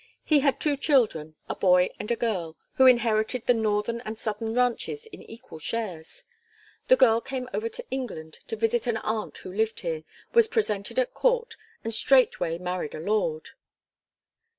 He 0.23 0.39
had 0.39 0.59
two 0.59 0.77
children, 0.77 1.35
a 1.47 1.53
boy 1.53 1.91
and 1.99 2.09
a 2.09 2.15
girl, 2.15 2.57
who 2.77 2.87
inherited 2.87 3.45
the 3.45 3.53
northern 3.53 4.01
and 4.01 4.17
southern 4.17 4.55
ranches 4.55 5.05
in 5.05 5.21
equal 5.21 5.59
shares. 5.59 6.23
The 6.87 6.95
girl 6.95 7.21
came 7.21 7.47
over 7.53 7.69
to 7.69 7.85
England 7.91 8.39
to 8.47 8.55
visit 8.55 8.87
an 8.87 8.97
aunt 8.97 9.37
who 9.37 9.53
lived 9.53 9.81
here, 9.81 10.03
was 10.33 10.47
presented 10.47 10.97
at 10.97 11.13
court, 11.13 11.55
and 11.83 11.93
straightway 11.93 12.57
married 12.57 12.95
a 12.95 12.99
lord." 12.99 13.49